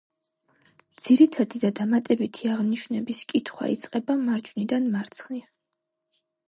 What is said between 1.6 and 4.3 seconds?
და დამატებითი აღნიშვნების კითხვა იწყება